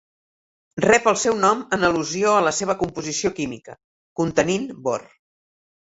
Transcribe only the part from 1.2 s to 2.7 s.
seu nom en al·lusió a la